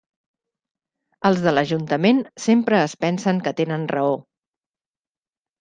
Els 1.29 1.43
de 1.43 1.53
l'ajuntament 1.53 2.23
sempre 2.45 2.81
es 2.89 2.97
pensen 3.05 3.45
que 3.49 3.55
tenen 3.61 3.87
raó. 3.97 4.17